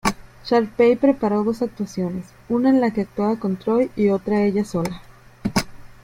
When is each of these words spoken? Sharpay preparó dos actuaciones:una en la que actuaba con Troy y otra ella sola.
Sharpay 0.45 0.95
preparó 0.95 1.43
dos 1.43 1.61
actuaciones:una 1.61 2.71
en 2.71 2.81
la 2.81 2.89
que 2.91 3.01
actuaba 3.01 3.37
con 3.39 3.55
Troy 3.57 3.91
y 3.95 4.09
otra 4.09 4.41
ella 4.43 4.65
sola. 4.65 5.03